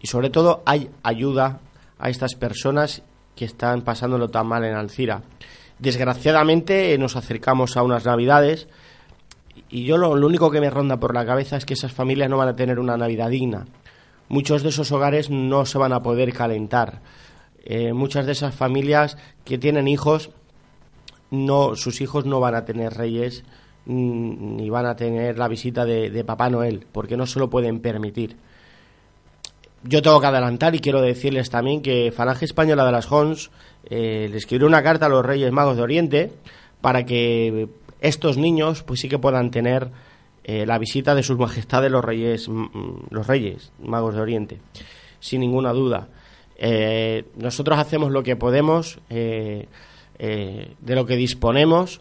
y 0.00 0.08
sobre 0.08 0.28
todo 0.28 0.62
hay 0.66 0.90
ayuda 1.02 1.60
a 1.98 2.10
estas 2.10 2.34
personas 2.34 3.02
que 3.34 3.44
están 3.44 3.82
pasándolo 3.82 4.28
tan 4.28 4.46
mal 4.46 4.64
en 4.64 4.74
Alcira. 4.74 5.22
Desgraciadamente 5.78 6.94
eh, 6.94 6.98
nos 6.98 7.16
acercamos 7.16 7.76
a 7.76 7.82
unas 7.82 8.04
navidades 8.04 8.68
y 9.68 9.84
yo 9.84 9.98
lo, 9.98 10.10
único 10.10 10.50
que 10.50 10.60
me 10.60 10.70
ronda 10.70 10.98
por 10.98 11.14
la 11.14 11.26
cabeza 11.26 11.56
es 11.56 11.64
que 11.64 11.74
esas 11.74 11.92
familias 11.92 12.30
no 12.30 12.36
van 12.36 12.48
a 12.48 12.56
tener 12.56 12.78
una 12.78 12.96
Navidad 12.96 13.30
digna. 13.30 13.66
Muchos 14.28 14.62
de 14.62 14.70
esos 14.70 14.90
hogares 14.92 15.30
no 15.30 15.66
se 15.66 15.78
van 15.78 15.92
a 15.92 16.02
poder 16.02 16.32
calentar. 16.32 17.00
Eh, 17.64 17.92
muchas 17.92 18.26
de 18.26 18.32
esas 18.32 18.54
familias 18.54 19.16
que 19.44 19.58
tienen 19.58 19.88
hijos, 19.88 20.30
no, 21.30 21.74
sus 21.74 22.00
hijos 22.00 22.24
no 22.24 22.38
van 22.40 22.54
a 22.54 22.64
tener 22.64 22.94
reyes 22.94 23.44
mm, 23.86 24.56
ni 24.56 24.70
van 24.70 24.86
a 24.86 24.96
tener 24.96 25.36
la 25.36 25.48
visita 25.48 25.84
de, 25.84 26.10
de 26.10 26.24
Papá 26.24 26.48
Noel, 26.48 26.86
porque 26.92 27.16
no 27.16 27.26
se 27.26 27.38
lo 27.38 27.50
pueden 27.50 27.80
permitir. 27.80 28.36
Yo 29.88 30.02
tengo 30.02 30.20
que 30.20 30.26
adelantar 30.26 30.74
y 30.74 30.80
quiero 30.80 31.00
decirles 31.00 31.48
también 31.48 31.80
que 31.80 32.10
Falange 32.10 32.44
Española 32.44 32.84
de 32.84 32.90
las 32.90 33.10
Hons 33.10 33.50
eh, 33.88 34.26
le 34.28 34.36
escribió 34.36 34.66
una 34.66 34.82
carta 34.82 35.06
a 35.06 35.08
los 35.08 35.24
Reyes 35.24 35.52
Magos 35.52 35.76
de 35.76 35.82
Oriente 35.82 36.32
para 36.80 37.06
que 37.06 37.68
estos 38.00 38.36
niños 38.36 38.82
pues 38.82 39.00
sí 39.00 39.08
que 39.08 39.18
puedan 39.18 39.52
tener 39.52 39.90
eh, 40.42 40.66
la 40.66 40.78
visita 40.78 41.14
de 41.14 41.22
sus 41.22 41.38
majestades 41.38 41.90
los 41.90 42.04
Reyes 42.04 42.48
mm, 42.48 42.66
los 43.10 43.26
Reyes 43.28 43.72
Magos 43.80 44.14
de 44.16 44.20
Oriente, 44.20 44.58
sin 45.20 45.40
ninguna 45.40 45.72
duda. 45.72 46.08
Eh, 46.56 47.24
nosotros 47.36 47.78
hacemos 47.78 48.10
lo 48.10 48.24
que 48.24 48.34
podemos, 48.34 48.98
eh, 49.08 49.68
de 50.18 50.94
lo 50.94 51.06
que 51.06 51.16
disponemos 51.16 52.00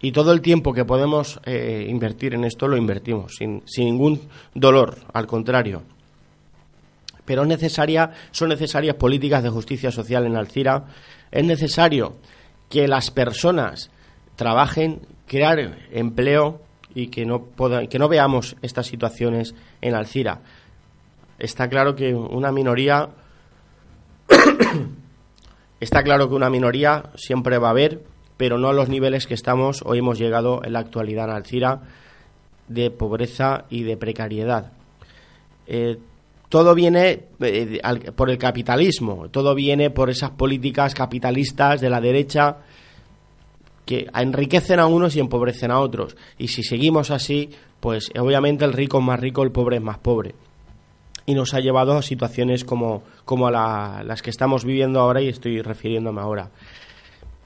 y 0.00 0.12
todo 0.12 0.32
el 0.32 0.42
tiempo 0.42 0.74
que 0.74 0.84
podemos 0.84 1.40
invertir 1.46 2.34
en 2.34 2.42
esto 2.42 2.66
lo 2.66 2.76
invertimos 2.76 3.36
sin, 3.36 3.62
sin 3.64 3.84
ningún 3.84 4.20
dolor, 4.54 4.96
al 5.12 5.28
contrario 5.28 5.82
pero 7.24 7.42
son 7.42 8.48
necesarias 8.48 8.94
políticas 8.96 9.42
de 9.42 9.50
justicia 9.50 9.90
social 9.90 10.26
en 10.26 10.36
Alcira. 10.36 10.84
Es 11.30 11.44
necesario 11.44 12.16
que 12.68 12.88
las 12.88 13.10
personas 13.10 13.90
trabajen, 14.36 15.02
crear 15.26 15.78
empleo 15.92 16.60
y 16.94 17.08
que 17.08 17.24
no, 17.24 18.08
veamos 18.08 18.56
estas 18.62 18.86
situaciones 18.86 19.54
en 19.80 19.94
Alcira. 19.94 20.40
Está 21.38 21.68
claro 21.68 21.94
que 21.94 22.14
una 22.14 22.52
minoría 22.52 23.10
está 25.80 26.02
claro 26.02 26.28
que 26.28 26.34
una 26.34 26.50
minoría 26.50 27.10
siempre 27.14 27.58
va 27.58 27.68
a 27.68 27.72
haber, 27.72 28.02
pero 28.36 28.58
no 28.58 28.68
a 28.68 28.72
los 28.72 28.88
niveles 28.88 29.26
que 29.26 29.34
estamos 29.34 29.82
o 29.84 29.94
hemos 29.94 30.18
llegado 30.18 30.62
en 30.64 30.72
la 30.72 30.80
actualidad 30.80 31.26
en 31.26 31.36
Alcira 31.36 31.80
de 32.68 32.90
pobreza 32.90 33.64
y 33.70 33.82
de 33.82 33.96
precariedad. 33.96 34.72
Eh, 35.66 35.98
todo 36.52 36.74
viene 36.74 37.28
eh, 37.40 37.80
por 38.14 38.28
el 38.28 38.36
capitalismo, 38.36 39.30
todo 39.30 39.54
viene 39.54 39.88
por 39.88 40.10
esas 40.10 40.32
políticas 40.32 40.94
capitalistas 40.94 41.80
de 41.80 41.88
la 41.88 41.98
derecha 41.98 42.58
que 43.86 44.06
enriquecen 44.14 44.78
a 44.78 44.84
unos 44.84 45.16
y 45.16 45.20
empobrecen 45.20 45.70
a 45.70 45.80
otros. 45.80 46.14
Y 46.36 46.48
si 46.48 46.62
seguimos 46.62 47.10
así, 47.10 47.48
pues 47.80 48.10
obviamente 48.20 48.66
el 48.66 48.74
rico 48.74 48.98
es 48.98 49.04
más 49.04 49.18
rico, 49.18 49.42
el 49.42 49.50
pobre 49.50 49.76
es 49.76 49.82
más 49.82 49.96
pobre. 49.96 50.34
Y 51.24 51.32
nos 51.32 51.54
ha 51.54 51.60
llevado 51.60 51.96
a 51.96 52.02
situaciones 52.02 52.66
como, 52.66 53.02
como 53.24 53.50
las 53.50 54.20
que 54.20 54.28
estamos 54.28 54.66
viviendo 54.66 55.00
ahora 55.00 55.22
y 55.22 55.28
estoy 55.28 55.62
refiriéndome 55.62 56.20
ahora. 56.20 56.50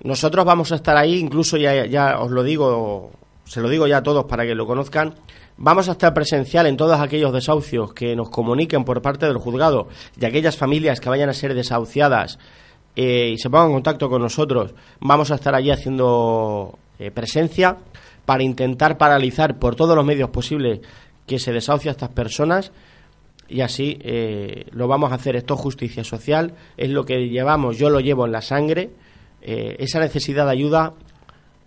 Nosotros 0.02 0.44
vamos 0.44 0.72
a 0.72 0.74
estar 0.74 0.96
ahí, 0.96 1.20
incluso 1.20 1.56
ya, 1.56 1.86
ya 1.86 2.18
os 2.18 2.32
lo 2.32 2.42
digo, 2.42 3.12
se 3.46 3.60
lo 3.60 3.68
digo 3.68 3.86
ya 3.86 3.98
a 3.98 4.02
todos 4.02 4.24
para 4.26 4.44
que 4.44 4.54
lo 4.54 4.66
conozcan. 4.66 5.14
Vamos 5.56 5.88
a 5.88 5.92
estar 5.92 6.12
presencial 6.12 6.66
en 6.66 6.76
todos 6.76 7.00
aquellos 7.00 7.32
desahucios 7.32 7.94
que 7.94 8.14
nos 8.14 8.28
comuniquen 8.28 8.84
por 8.84 9.00
parte 9.00 9.26
del 9.26 9.38
juzgado 9.38 9.88
y 10.20 10.24
aquellas 10.26 10.56
familias 10.56 11.00
que 11.00 11.08
vayan 11.08 11.30
a 11.30 11.32
ser 11.32 11.54
desahuciadas 11.54 12.38
eh, 12.94 13.30
y 13.34 13.38
se 13.38 13.48
pongan 13.48 13.68
en 13.68 13.74
contacto 13.74 14.10
con 14.10 14.20
nosotros. 14.20 14.74
Vamos 15.00 15.30
a 15.30 15.36
estar 15.36 15.54
allí 15.54 15.70
haciendo 15.70 16.78
eh, 16.98 17.10
presencia 17.10 17.78
para 18.26 18.42
intentar 18.42 18.98
paralizar 18.98 19.58
por 19.58 19.76
todos 19.76 19.96
los 19.96 20.04
medios 20.04 20.28
posibles 20.30 20.80
que 21.26 21.38
se 21.38 21.52
desahucie 21.52 21.88
a 21.88 21.92
estas 21.92 22.10
personas 22.10 22.72
y 23.48 23.60
así 23.60 23.96
eh, 24.02 24.66
lo 24.72 24.88
vamos 24.88 25.12
a 25.12 25.14
hacer. 25.14 25.36
Esto 25.36 25.54
es 25.54 25.60
justicia 25.60 26.04
social, 26.04 26.52
es 26.76 26.90
lo 26.90 27.04
que 27.06 27.28
llevamos, 27.28 27.78
yo 27.78 27.88
lo 27.88 28.00
llevo 28.00 28.26
en 28.26 28.32
la 28.32 28.42
sangre, 28.42 28.90
esa 29.40 30.00
necesidad 30.00 30.46
de 30.46 30.50
ayuda 30.50 30.94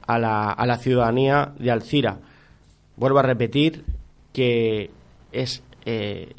a 0.10 0.18
la, 0.20 0.52
a 0.52 0.66
la 0.66 0.78
ciudadanía 0.78 1.54
de 1.60 1.70
Alcira. 1.72 2.18
Vuelvo 2.98 3.20
a 3.20 3.24
repetir 3.24 3.84
que 4.34 4.90
es 5.32 5.62
eh, 5.86 6.34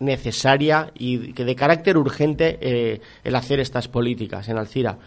necesaria 0.00 0.90
y 0.98 1.32
que 1.32 1.44
de 1.44 1.54
carácter 1.54 1.96
urgente 1.96 2.58
eh, 2.60 3.00
el 3.22 3.34
hacer 3.36 3.60
estas 3.60 3.86
políticas 3.88 4.48
en 4.48 4.58
Alcira. 4.58 4.98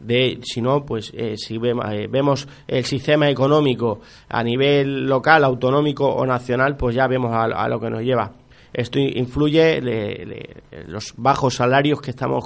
De, 0.00 0.40
si 0.42 0.62
no, 0.62 0.86
pues 0.86 1.12
eh, 1.14 1.34
si 1.36 1.58
vem- 1.58 2.10
vemos 2.10 2.48
el 2.66 2.86
sistema 2.86 3.28
económico 3.28 4.00
a 4.30 4.42
nivel 4.42 5.06
local, 5.06 5.44
autonómico 5.44 6.06
o 6.08 6.24
nacional, 6.24 6.78
pues 6.78 6.94
ya 6.94 7.06
vemos 7.06 7.30
a, 7.32 7.44
a 7.44 7.68
lo 7.68 7.78
que 7.78 7.90
nos 7.90 8.00
lleva. 8.02 8.32
Esto 8.72 8.98
influye 8.98 9.82
le- 9.82 10.62
los 10.86 11.12
bajos 11.18 11.56
salarios 11.56 12.00
que 12.00 12.12
estamos 12.12 12.44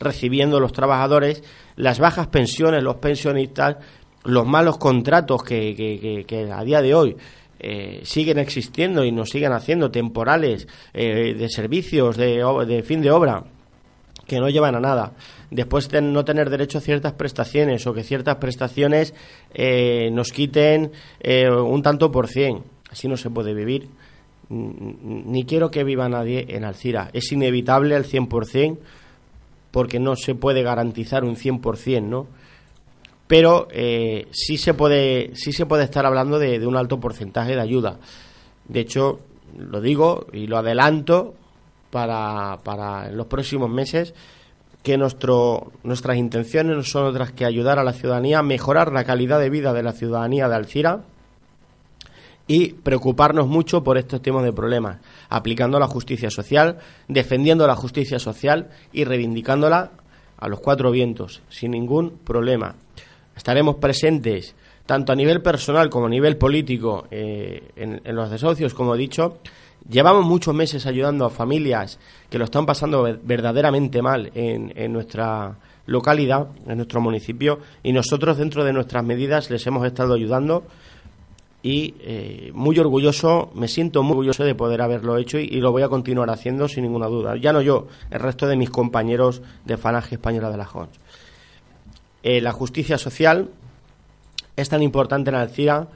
recibiendo 0.00 0.58
los 0.58 0.72
trabajadores, 0.72 1.42
las 1.76 1.98
bajas 1.98 2.28
pensiones, 2.28 2.82
los 2.82 2.96
pensionistas, 2.96 3.76
los 4.26 4.46
malos 4.46 4.78
contratos 4.78 5.42
que, 5.42 5.74
que- 5.74 6.24
que- 6.26 6.52
a 6.52 6.62
día 6.64 6.82
de 6.82 6.94
hoy 6.94 7.16
eh, 7.58 8.00
siguen 8.04 8.38
existiendo 8.38 9.04
y 9.04 9.12
nos 9.12 9.30
siguen 9.30 9.52
haciendo 9.52 9.90
temporales 9.90 10.68
eh, 10.92 11.34
de 11.38 11.48
servicios 11.48 12.16
de, 12.16 12.42
de 12.66 12.82
fin 12.82 13.00
de 13.02 13.10
obra 13.10 13.44
que 14.26 14.38
no 14.40 14.48
llevan 14.48 14.74
a 14.74 14.80
nada. 14.80 15.12
Después 15.50 15.88
de 15.88 16.02
no 16.02 16.24
tener 16.24 16.50
derecho 16.50 16.78
a 16.78 16.80
ciertas 16.80 17.12
prestaciones 17.12 17.86
o 17.86 17.94
que 17.94 18.02
ciertas 18.02 18.36
prestaciones 18.36 19.14
eh, 19.54 20.10
nos 20.12 20.32
quiten 20.32 20.90
un 21.64 21.82
tanto 21.82 22.10
por 22.10 22.26
cien. 22.26 22.62
Así 22.90 23.06
no 23.06 23.16
se 23.16 23.30
puede 23.30 23.54
vivir. 23.54 23.88
Ni 24.48 25.44
quiero 25.44 25.70
que 25.70 25.84
viva 25.84 26.08
nadie 26.08 26.46
en 26.48 26.64
Alcira. 26.64 27.10
Es 27.12 27.30
inevitable 27.32 27.94
al 27.94 28.04
100% 28.04 28.78
porque 29.70 29.98
no 30.00 30.16
se 30.16 30.34
puede 30.34 30.62
garantizar 30.62 31.24
un 31.24 31.36
100%, 31.36 32.02
¿no? 32.02 32.26
Pero 33.26 33.66
eh, 33.70 34.28
sí, 34.30 34.56
se 34.56 34.74
puede, 34.74 35.34
sí 35.34 35.52
se 35.52 35.66
puede 35.66 35.84
estar 35.84 36.06
hablando 36.06 36.38
de, 36.38 36.58
de 36.58 36.66
un 36.66 36.76
alto 36.76 37.00
porcentaje 37.00 37.54
de 37.54 37.60
ayuda. 37.60 37.98
De 38.68 38.80
hecho, 38.80 39.20
lo 39.56 39.80
digo 39.80 40.26
y 40.32 40.46
lo 40.46 40.58
adelanto 40.58 41.34
para, 41.90 42.58
para 42.62 43.08
en 43.08 43.16
los 43.16 43.26
próximos 43.26 43.70
meses 43.70 44.14
que 44.82 44.96
nuestro, 44.96 45.72
nuestras 45.82 46.16
intenciones 46.16 46.76
no 46.76 46.84
son 46.84 47.06
otras 47.06 47.32
que 47.32 47.44
ayudar 47.44 47.78
a 47.78 47.84
la 47.84 47.92
ciudadanía 47.92 48.38
a 48.38 48.42
mejorar 48.42 48.92
la 48.92 49.04
calidad 49.04 49.40
de 49.40 49.50
vida 49.50 49.72
de 49.72 49.82
la 49.82 49.92
ciudadanía 49.92 50.48
de 50.48 50.54
Alcira 50.54 51.00
y 52.46 52.74
preocuparnos 52.74 53.48
mucho 53.48 53.82
por 53.82 53.98
estos 53.98 54.22
temas 54.22 54.44
de 54.44 54.52
problemas, 54.52 54.98
aplicando 55.28 55.80
la 55.80 55.88
justicia 55.88 56.30
social, 56.30 56.78
defendiendo 57.08 57.66
la 57.66 57.74
justicia 57.74 58.20
social 58.20 58.70
y 58.92 59.02
reivindicándola 59.02 59.90
a 60.38 60.48
los 60.48 60.60
cuatro 60.60 60.92
vientos, 60.92 61.42
sin 61.48 61.72
ningún 61.72 62.18
problema. 62.24 62.76
Estaremos 63.36 63.76
presentes 63.76 64.54
tanto 64.86 65.12
a 65.12 65.16
nivel 65.16 65.42
personal 65.42 65.90
como 65.90 66.06
a 66.06 66.10
nivel 66.10 66.36
político 66.36 67.06
eh, 67.10 67.70
en, 67.76 68.00
en 68.04 68.16
los 68.16 68.30
desahucios, 68.30 68.72
como 68.72 68.94
he 68.94 68.98
dicho, 68.98 69.40
Llevamos 69.88 70.26
muchos 70.26 70.52
meses 70.52 70.84
ayudando 70.86 71.24
a 71.24 71.30
familias 71.30 71.98
que 72.28 72.38
lo 72.38 72.44
están 72.44 72.66
pasando 72.66 73.02
verdaderamente 73.22 74.02
mal 74.02 74.32
en, 74.34 74.92
nuestra 74.92 75.56
localidad, 75.86 76.48
en 76.66 76.78
nuestro 76.78 77.00
municipio, 77.00 77.60
y 77.84 77.92
nosotros 77.92 78.36
dentro 78.36 78.64
de 78.64 78.72
nuestras 78.72 79.04
medidas 79.04 79.48
les 79.48 79.64
hemos 79.66 79.86
estado 79.86 80.14
ayudando 80.14 80.64
y 81.62 81.94
eh, 82.00 82.50
muy 82.52 82.78
orgulloso, 82.80 83.50
me 83.54 83.68
siento 83.68 84.02
muy 84.02 84.12
orgulloso 84.12 84.44
de 84.44 84.56
poder 84.56 84.82
haberlo 84.82 85.18
hecho 85.18 85.38
y, 85.38 85.60
lo 85.60 85.70
voy 85.70 85.82
a 85.82 85.88
continuar 85.88 86.30
haciendo 86.30 86.68
sin 86.68 86.82
ninguna 86.82 87.06
duda. 87.06 87.36
Ya 87.36 87.52
no 87.52 87.62
yo, 87.62 87.86
el 88.10 88.18
resto 88.18 88.48
de 88.48 88.56
mis 88.56 88.70
compañeros 88.70 89.40
de 89.64 89.76
Falange 89.76 90.16
Española 90.16 90.50
de 90.50 90.56
la 90.56 90.64
Jons. 90.64 90.98
Eh, 92.28 92.40
la 92.40 92.50
justicia 92.50 92.98
social 92.98 93.50
es 94.56 94.68
tan 94.68 94.82
importante 94.82 95.30
en 95.30 95.36
Alcira 95.36 95.86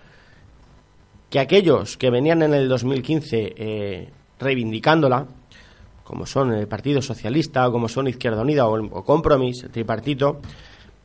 que 1.29 1.41
aquellos 1.41 1.97
que 1.97 2.09
venían 2.09 2.43
en 2.43 2.55
el 2.55 2.69
2015 2.69 3.55
eh, 3.57 4.09
reivindicándola, 4.39 5.27
como 6.05 6.27
son 6.27 6.53
el 6.53 6.69
Partido 6.69 7.03
Socialista, 7.03 7.67
o 7.67 7.73
como 7.73 7.89
son 7.89 8.07
Izquierda 8.07 8.43
Unida 8.43 8.69
o, 8.69 9.05
Compromís, 9.05 9.65
el 9.65 9.71
tripartito, 9.71 10.41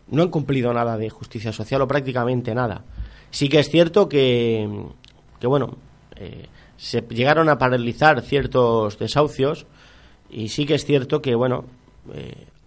no 0.10 0.22
han 0.22 0.30
cumplido 0.30 0.72
nada 0.72 0.96
de 0.96 1.10
justicia 1.10 1.52
social 1.52 1.82
o 1.82 1.88
prácticamente 1.88 2.54
nada. 2.54 2.84
Sí 3.32 3.50
que 3.50 3.62
es 3.62 3.70
cierto 3.72 4.08
que, 4.08 4.70
que 5.40 5.48
bueno, 5.48 5.76
eh, 6.18 6.46
se 6.78 7.02
llegaron 7.02 7.50
a 7.50 7.58
paralizar 7.58 8.22
ciertos 8.22 9.00
desahucios 9.00 9.66
y 10.30 10.50
sí 10.50 10.68
que 10.68 10.76
es 10.76 10.86
cierto 10.86 11.20
que, 11.24 11.34
bueno, 11.34 11.66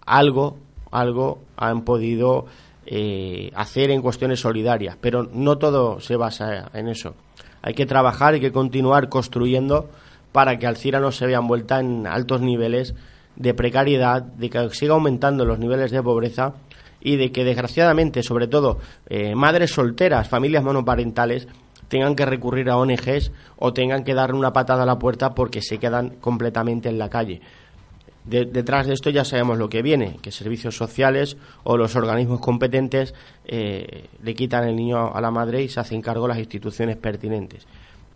algo, 0.05 0.57
algo 0.91 1.39
han 1.57 1.83
podido 1.83 2.45
eh, 2.85 3.51
hacer 3.55 3.91
en 3.91 4.01
cuestiones 4.01 4.39
solidarias, 4.39 4.97
pero 4.99 5.29
no 5.31 5.57
todo 5.57 5.99
se 5.99 6.15
basa 6.15 6.69
en 6.73 6.87
eso. 6.87 7.15
Hay 7.61 7.73
que 7.73 7.85
trabajar, 7.85 8.33
hay 8.33 8.39
que 8.39 8.51
continuar 8.51 9.09
construyendo 9.09 9.89
para 10.31 10.57
que 10.57 10.67
Alcira 10.67 10.99
no 10.99 11.11
se 11.11 11.25
vea 11.25 11.39
envuelta 11.39 11.79
en 11.79 12.07
altos 12.07 12.41
niveles 12.41 12.95
de 13.35 13.53
precariedad, 13.53 14.21
de 14.21 14.49
que 14.49 14.69
siga 14.71 14.93
aumentando 14.93 15.45
los 15.45 15.59
niveles 15.59 15.91
de 15.91 16.03
pobreza 16.03 16.53
y 17.01 17.15
de 17.15 17.31
que 17.31 17.43
desgraciadamente, 17.43 18.23
sobre 18.23 18.47
todo, 18.47 18.79
eh, 19.07 19.35
madres 19.35 19.71
solteras, 19.71 20.27
familias 20.27 20.63
monoparentales, 20.63 21.47
tengan 21.87 22.15
que 22.15 22.25
recurrir 22.25 22.69
a 22.69 22.77
ONGs 22.77 23.31
o 23.57 23.73
tengan 23.73 24.03
que 24.03 24.13
darle 24.13 24.37
una 24.37 24.53
patada 24.53 24.83
a 24.83 24.85
la 24.85 24.99
puerta 24.99 25.33
porque 25.33 25.61
se 25.61 25.79
quedan 25.79 26.11
completamente 26.21 26.89
en 26.89 26.99
la 26.99 27.09
calle. 27.09 27.41
Detrás 28.29 28.87
de 28.87 28.93
esto 28.93 29.09
ya 29.09 29.25
sabemos 29.25 29.57
lo 29.57 29.69
que 29.69 29.81
viene, 29.81 30.17
que 30.21 30.31
servicios 30.31 30.77
sociales 30.77 31.37
o 31.63 31.77
los 31.77 31.95
organismos 31.95 32.39
competentes 32.39 33.13
eh, 33.45 34.07
le 34.23 34.35
quitan 34.35 34.67
el 34.67 34.75
niño 34.75 35.13
a 35.13 35.19
la 35.21 35.31
madre 35.31 35.63
y 35.63 35.69
se 35.69 35.79
hacen 35.79 36.01
cargo 36.01 36.27
las 36.27 36.37
instituciones 36.37 36.97
pertinentes. 36.97 37.65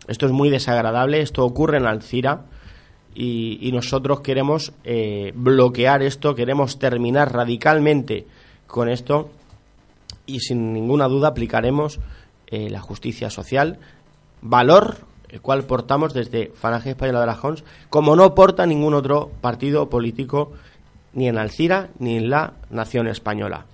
Esto 0.06 0.26
es 0.26 0.32
muy 0.32 0.50
desagradable, 0.50 1.20
esto 1.20 1.44
ocurre 1.44 1.78
en 1.78 1.86
Alcira 1.86 2.44
y, 3.14 3.70
nosotros 3.72 4.20
queremos 4.20 4.72
eh, 4.84 5.32
bloquear 5.34 6.02
esto, 6.02 6.34
queremos 6.34 6.78
terminar 6.78 7.32
radicalmente 7.32 8.26
con 8.66 8.88
esto 8.88 9.30
y 10.26 10.40
sin 10.40 10.72
ninguna 10.72 11.08
duda 11.08 11.28
aplicaremos 11.28 12.00
eh, 12.46 12.70
la 12.70 12.80
justicia 12.80 13.30
social, 13.30 13.78
valor 14.42 14.98
el 15.34 15.40
cual 15.40 15.64
portamos 15.64 16.14
desde 16.14 16.52
Falange 16.54 16.90
Española 16.90 17.20
de 17.20 17.26
la 17.26 17.34
Jons, 17.34 17.64
como 17.90 18.14
no 18.14 18.34
porta 18.34 18.64
ningún 18.64 18.94
otro 18.94 19.32
partido 19.40 19.90
político 19.90 20.52
ni 21.12 21.28
en 21.28 21.36
Alcira 21.36 21.90
ni 21.98 22.16
en 22.16 22.30
la 22.30 22.54
nación 22.70 23.08
española. 23.08 23.66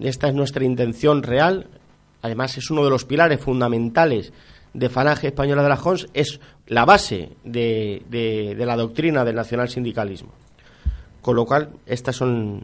Esta 0.00 0.28
es 0.28 0.34
nuestra 0.34 0.64
intención 0.64 1.22
real, 1.22 1.68
además 2.20 2.58
es 2.58 2.70
uno 2.70 2.84
de 2.84 2.90
los 2.90 3.04
pilares 3.04 3.40
fundamentales 3.40 4.32
de 4.74 4.88
Falange 4.88 5.28
Española 5.28 5.62
de 5.62 5.68
la 5.68 5.76
Jons, 5.76 6.08
es 6.12 6.40
la 6.66 6.84
base 6.84 7.30
de, 7.44 8.02
de 8.10 8.66
la 8.66 8.76
doctrina 8.76 9.24
del 9.24 9.36
nacional 9.36 9.68
sindicalismo. 9.68 10.32
Con 11.22 11.36
lo 11.36 11.46
cual, 11.46 11.70
estas 11.86 12.16
son 12.16 12.62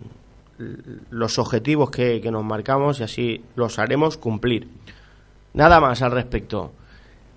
los 1.10 1.38
objetivos 1.38 1.90
que, 1.90 2.20
nos 2.30 2.44
marcamos 2.44 3.00
y 3.00 3.04
así 3.04 3.44
los 3.54 3.78
haremos 3.78 4.16
cumplir. 4.16 4.68
Nada 5.52 5.80
más 5.80 6.02
al 6.02 6.12
respecto. 6.12 6.72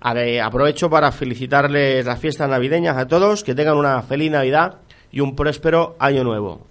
Aprovecho 0.00 0.88
para 0.88 1.12
felicitarles 1.12 2.06
las 2.06 2.18
fiestas 2.18 2.48
navideñas 2.48 2.96
a 2.96 3.06
todos, 3.06 3.44
que 3.44 3.54
tengan 3.54 3.76
una 3.76 4.02
feliz 4.02 4.30
Navidad 4.30 4.78
y 5.10 5.20
un 5.20 5.34
próspero 5.34 5.96
año 5.98 6.24
nuevo. 6.24 6.66